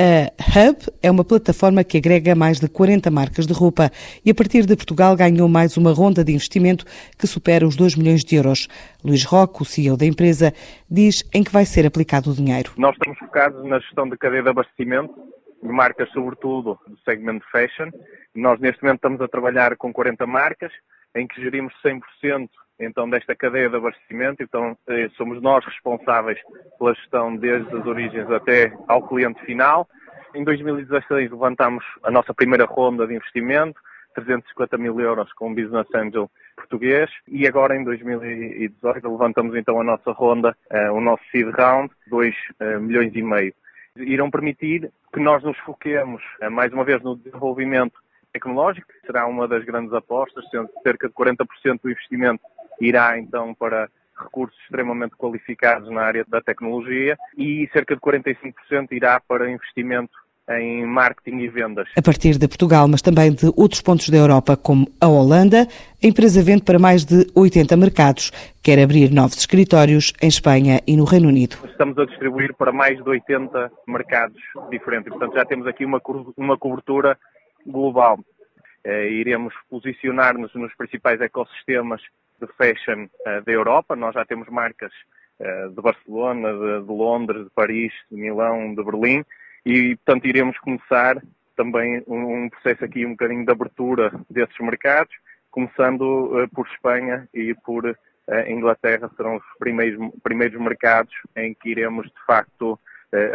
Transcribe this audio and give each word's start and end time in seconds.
A 0.00 0.70
Hub 0.70 0.78
é 1.02 1.10
uma 1.10 1.24
plataforma 1.24 1.82
que 1.82 1.98
agrega 1.98 2.32
mais 2.32 2.60
de 2.60 2.68
40 2.68 3.10
marcas 3.10 3.48
de 3.48 3.52
roupa 3.52 3.90
e, 4.24 4.30
a 4.30 4.34
partir 4.34 4.64
de 4.64 4.76
Portugal, 4.76 5.16
ganhou 5.16 5.48
mais 5.48 5.76
uma 5.76 5.92
ronda 5.92 6.22
de 6.22 6.32
investimento 6.32 6.84
que 7.18 7.26
supera 7.26 7.66
os 7.66 7.74
2 7.74 7.96
milhões 7.96 8.24
de 8.24 8.36
euros. 8.36 8.68
Luís 9.04 9.24
Roque, 9.24 9.60
o 9.60 9.64
CEO 9.64 9.96
da 9.96 10.06
empresa, 10.06 10.54
diz 10.88 11.28
em 11.34 11.42
que 11.42 11.50
vai 11.50 11.64
ser 11.64 11.84
aplicado 11.84 12.30
o 12.30 12.32
dinheiro. 12.32 12.74
Nós 12.76 12.92
estamos 12.92 13.18
focados 13.18 13.64
na 13.64 13.80
gestão 13.80 14.08
de 14.08 14.16
cadeia 14.16 14.44
de 14.44 14.50
abastecimento, 14.50 15.12
de 15.60 15.68
marcas, 15.68 16.08
sobretudo 16.12 16.78
do 16.86 16.96
segmento 17.04 17.44
fashion. 17.50 17.90
Nós, 18.36 18.60
neste 18.60 18.80
momento, 18.80 18.98
estamos 18.98 19.20
a 19.20 19.26
trabalhar 19.26 19.76
com 19.76 19.92
40 19.92 20.24
marcas, 20.28 20.70
em 21.16 21.26
que 21.26 21.42
gerimos 21.42 21.72
100% 21.84 22.48
então 22.78 23.08
desta 23.08 23.34
cadeia 23.34 23.68
de 23.68 23.76
abastecimento, 23.76 24.42
então 24.42 24.76
eh, 24.86 25.08
somos 25.16 25.42
nós 25.42 25.64
responsáveis 25.64 26.38
pela 26.78 26.94
gestão 26.94 27.34
desde 27.36 27.76
as 27.76 27.86
origens 27.86 28.30
até 28.30 28.72
ao 28.86 29.06
cliente 29.06 29.44
final. 29.44 29.88
Em 30.34 30.44
2016 30.44 31.30
levantamos 31.30 31.84
a 32.04 32.10
nossa 32.10 32.32
primeira 32.32 32.64
ronda 32.64 33.06
de 33.06 33.14
investimento, 33.14 33.80
350 34.14 34.78
mil 34.78 35.00
euros 35.00 35.32
com 35.32 35.48
um 35.48 35.54
Business 35.54 35.86
Angel 35.94 36.30
português 36.56 37.10
e 37.26 37.46
agora 37.46 37.76
em 37.76 37.84
2018 37.84 39.10
levantamos 39.10 39.56
então 39.56 39.80
a 39.80 39.84
nossa 39.84 40.12
ronda, 40.12 40.56
uh, 40.72 40.92
o 40.92 41.00
nosso 41.00 41.22
seed 41.30 41.48
round, 41.50 41.92
2 42.08 42.34
uh, 42.34 42.36
eh, 42.60 42.78
milhões 42.78 43.14
e 43.14 43.22
meio. 43.22 43.54
Irão 43.96 44.30
permitir 44.30 44.90
que 45.12 45.20
nós 45.20 45.42
nos 45.42 45.58
foquemos 45.58 46.22
mais 46.50 46.72
uma 46.72 46.84
vez 46.84 47.02
no 47.02 47.16
desenvolvimento 47.16 47.98
tecnológico, 48.32 48.86
será 49.04 49.26
uma 49.26 49.48
das 49.48 49.64
grandes 49.64 49.92
apostas, 49.92 50.48
sendo 50.50 50.68
cerca 50.82 51.08
de 51.08 51.14
40% 51.14 51.80
do 51.82 51.90
investimento 51.90 52.42
irá 52.80 53.18
então 53.18 53.54
para 53.54 53.88
recursos 54.18 54.58
extremamente 54.62 55.16
qualificados 55.16 55.88
na 55.90 56.02
área 56.02 56.24
da 56.28 56.40
tecnologia 56.40 57.16
e 57.36 57.68
cerca 57.72 57.94
de 57.94 58.00
45% 58.00 58.88
irá 58.90 59.20
para 59.20 59.50
investimento 59.50 60.12
em 60.50 60.86
marketing 60.86 61.38
e 61.40 61.48
vendas. 61.48 61.88
A 61.96 62.02
partir 62.02 62.38
de 62.38 62.48
Portugal, 62.48 62.88
mas 62.88 63.02
também 63.02 63.32
de 63.32 63.46
outros 63.54 63.82
pontos 63.82 64.08
da 64.08 64.16
Europa, 64.16 64.56
como 64.56 64.86
a 65.00 65.06
Holanda, 65.06 65.68
a 66.02 66.06
empresa 66.06 66.42
vende 66.42 66.62
para 66.62 66.78
mais 66.78 67.04
de 67.04 67.26
80 67.34 67.76
mercados. 67.76 68.30
Quer 68.62 68.78
abrir 68.78 69.10
novos 69.10 69.36
escritórios 69.36 70.12
em 70.22 70.28
Espanha 70.28 70.80
e 70.86 70.96
no 70.96 71.04
Reino 71.04 71.28
Unido. 71.28 71.56
Estamos 71.64 71.98
a 71.98 72.06
distribuir 72.06 72.54
para 72.54 72.72
mais 72.72 72.96
de 72.96 73.08
80 73.08 73.70
mercados 73.86 74.40
diferentes. 74.70 75.10
Portanto, 75.10 75.34
já 75.34 75.44
temos 75.44 75.66
aqui 75.66 75.84
uma, 75.84 76.00
uma 76.36 76.56
cobertura 76.56 77.18
global. 77.66 78.18
Eh, 78.84 79.10
iremos 79.10 79.52
posicionar-nos 79.68 80.54
nos 80.54 80.74
principais 80.74 81.20
ecossistemas 81.20 82.00
de 82.40 82.46
fashion 82.56 83.04
uh, 83.04 83.44
da 83.44 83.52
Europa. 83.52 83.96
Nós 83.96 84.14
já 84.14 84.24
temos 84.24 84.48
marcas 84.48 84.92
uh, 85.40 85.70
de 85.70 85.80
Barcelona, 85.80 86.52
de, 86.52 86.86
de, 86.86 86.92
Londres, 86.92 87.44
de 87.44 87.50
Paris, 87.50 87.92
de 88.10 88.16
Milão, 88.16 88.74
de 88.74 88.82
Berlim 88.82 89.24
e, 89.64 89.96
portanto, 89.96 90.26
iremos 90.26 90.58
começar 90.58 91.22
também 91.56 92.02
um, 92.06 92.44
um 92.44 92.48
processo 92.48 92.84
aqui 92.84 93.04
um 93.04 93.10
bocadinho 93.10 93.44
de 93.44 93.50
abertura 93.50 94.12
desses 94.30 94.58
mercados, 94.60 95.14
começando 95.50 96.02
uh, 96.02 96.48
por 96.50 96.66
Espanha 96.66 97.28
e 97.34 97.54
por 97.64 97.96
Inglaterra 98.46 99.10
serão 99.16 99.36
os 99.36 99.42
primeiros, 99.58 100.12
primeiros 100.22 100.60
mercados 100.60 101.14
em 101.34 101.54
que 101.54 101.70
iremos, 101.70 102.04
de 102.08 102.26
facto, 102.26 102.78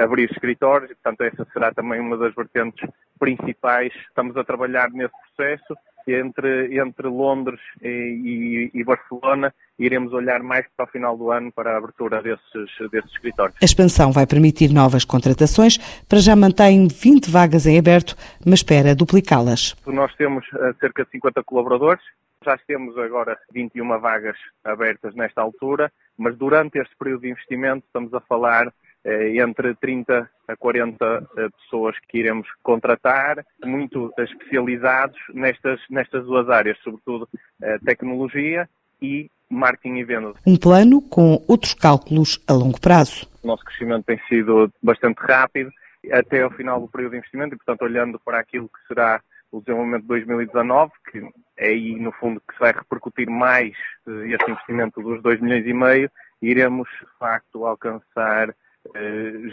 abrir 0.04 0.30
escritórios 0.32 0.92
e, 0.92 0.96
portanto, 0.96 1.22
essa 1.22 1.48
será 1.52 1.74
também 1.74 2.00
uma 2.00 2.18
das 2.18 2.34
vertentes 2.34 2.88
principais. 3.20 3.94
Estamos 4.08 4.36
a 4.38 4.44
trabalhar 4.44 4.90
nesse 4.92 5.14
processo 5.36 5.76
entre, 6.08 6.78
entre 6.80 7.08
Londres 7.08 7.60
e, 7.82 8.70
e, 8.74 8.80
e, 8.80 8.84
Barcelona, 8.84 9.54
iremos 9.80 10.14
olhar 10.14 10.44
mais 10.44 10.66
para 10.76 10.86
o 10.86 10.88
final 10.88 11.18
do 11.18 11.32
ano 11.32 11.52
para 11.52 11.74
a 11.74 11.78
abertura 11.78 12.22
desses, 12.22 12.92
desses 12.92 13.12
escritórios. 13.12 13.58
A 13.62 13.66
expansão 13.66 14.12
vai 14.12 14.28
permitir 14.28 14.74
novas 14.74 15.06
contratações, 15.06 15.78
para 16.08 16.20
já 16.20 16.36
mantém 16.36 16.88
20 16.88 17.30
vagas 17.30 17.66
em 17.66 17.80
aberto, 17.80 18.16
mas 18.46 18.60
espera 18.60 18.96
duplicá-las. 18.96 19.76
Nós 19.88 20.14
temos 20.16 20.46
eh, 20.54 20.74
cerca 20.80 21.06
de 21.06 21.12
50 21.12 21.44
colaboradores, 21.44 22.04
já 22.44 22.58
temos 22.68 22.98
agora 22.98 23.38
21 23.54 24.00
vagas 24.00 24.38
abertas 24.64 25.16
nesta 25.16 25.42
altura, 25.42 25.92
mas 26.18 26.38
durante 26.38 26.78
este 26.78 26.96
período 26.98 27.22
de 27.22 27.30
investimento 27.30 27.86
estamos 27.86 28.14
a 28.14 28.20
falar 28.20 28.72
entre 29.06 29.76
30 29.76 30.30
a 30.48 30.56
40 30.56 31.30
eh, 31.38 31.50
pessoas 31.50 31.96
que 32.08 32.20
iremos 32.20 32.48
contratar, 32.62 33.46
muito 33.64 34.14
especializados 34.18 35.18
nestas, 35.34 35.80
nestas 35.90 36.26
duas 36.26 36.50
áreas, 36.50 36.78
sobretudo 36.84 37.28
eh, 37.62 37.78
tecnologia 37.86 38.70
e 39.02 39.30
marketing 39.50 39.98
e 39.98 40.04
vendas. 40.04 40.36
Um 40.46 40.58
plano 40.58 41.02
com 41.02 41.44
outros 41.48 41.74
cálculos 41.74 42.40
a 42.48 42.54
longo 42.54 42.80
prazo. 42.80 43.28
O 43.44 43.48
nosso 43.48 43.64
crescimento 43.66 44.06
tem 44.06 44.20
sido 44.28 44.72
bastante 44.82 45.18
rápido 45.20 45.72
até 46.12 46.42
ao 46.42 46.52
final 46.52 46.82
do 46.82 46.88
período 46.88 47.12
de 47.12 47.18
investimento 47.18 47.56
e, 47.56 47.58
portanto, 47.58 47.84
olhando 47.84 48.20
para 48.20 48.40
aquilo 48.40 48.68
que 48.68 48.88
será 48.88 49.22
o 49.52 49.62
desenvolvimento 49.62 50.02
de 50.02 50.08
2019, 50.08 50.92
que 51.12 51.20
é 51.58 51.68
aí, 51.68 51.96
no 52.00 52.12
fundo, 52.14 52.42
que 52.42 52.54
se 52.56 52.60
vai 52.60 52.72
repercutir 52.72 53.30
mais 53.30 53.74
este 54.08 54.52
investimento 54.52 55.02
dos 55.02 55.22
2 55.22 55.40
milhões 55.40 55.66
e 55.66 55.74
meio, 55.74 56.12
iremos, 56.42 56.90
de 56.90 57.18
facto, 57.20 57.66
alcançar 57.66 58.50
eh, 58.50 58.56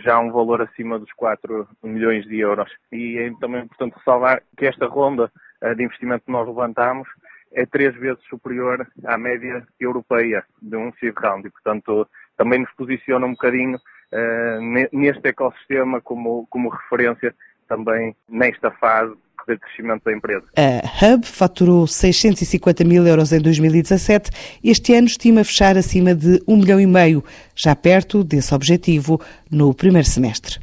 já 0.03 0.19
um 0.19 0.33
valor 0.33 0.63
acima 0.63 0.99
dos 0.99 1.13
4 1.13 1.69
milhões 1.83 2.25
de 2.27 2.41
euros. 2.41 2.71
E 2.93 3.19
é 3.19 3.33
também 3.41 3.63
importante 3.63 3.97
ressalvar 3.97 4.43
que 4.57 4.67
esta 4.67 4.87
ronda 4.87 5.31
eh, 5.61 5.75
de 5.75 5.85
investimento 5.85 6.25
que 6.25 6.33
nós 6.33 6.47
levantamos 6.47 7.09
é 7.53 7.67
três 7.67 7.95
vezes 7.97 8.23
superior 8.29 8.87
à 9.05 9.19
média 9.19 9.67
europeia 9.79 10.45
de 10.61 10.77
um 10.77 10.93
seed 10.95 11.15
round 11.17 11.47
e, 11.47 11.51
portanto, 11.51 12.09
também 12.37 12.61
nos 12.61 12.73
posiciona 12.75 13.27
um 13.27 13.33
bocadinho 13.33 13.77
uh, 13.77 14.89
neste 14.93 15.29
ecossistema 15.29 16.01
como, 16.01 16.47
como 16.49 16.69
referência 16.69 17.35
também 17.69 18.15
nesta 18.29 18.71
fase 18.71 19.17
de 19.55 19.61
crescimento 19.61 20.03
da 20.05 20.13
empresa. 20.13 20.45
A 20.57 21.07
Hub 21.15 21.27
faturou 21.27 21.87
650 21.87 22.85
mil 22.85 23.07
euros 23.07 23.33
em 23.33 23.41
2017. 23.41 24.31
Este 24.63 24.95
ano 24.95 25.07
estima 25.07 25.45
fechar 25.45 25.77
acima 25.77 26.15
de 26.15 26.43
um 26.47 26.57
milhão 26.57 26.81
e 26.81 26.87
meio, 26.87 27.25
já 27.55 27.75
perto 27.75 28.23
desse 28.25 28.55
objetivo 28.55 29.21
no 29.51 29.75
primeiro 29.75 30.07
semestre. 30.07 30.59